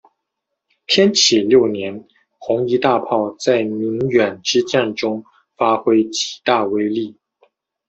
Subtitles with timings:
[0.87, 2.07] 天启六年
[2.39, 5.23] 红夷大炮在宁远之战中
[5.55, 7.19] 发挥极大威力。